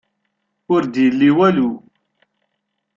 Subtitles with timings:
[0.73, 1.69] Ur d-yelli walu.